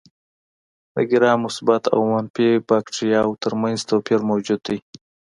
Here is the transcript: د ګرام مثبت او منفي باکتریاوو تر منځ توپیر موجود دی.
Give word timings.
د 0.93 0.95
ګرام 1.11 1.39
مثبت 1.45 1.83
او 1.93 1.99
منفي 2.11 2.49
باکتریاوو 2.69 3.39
تر 3.43 3.53
منځ 3.61 3.77
توپیر 3.89 4.19
موجود 4.29 4.59
دی. 4.67 4.77